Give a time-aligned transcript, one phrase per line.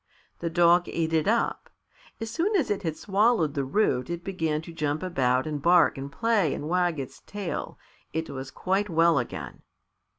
[0.39, 1.69] The dog ate it up.
[2.19, 5.95] As soon as it had swallowed the root it began to jump about and bark
[5.95, 7.77] and play and wag its tail.
[8.11, 9.61] It was quite well again.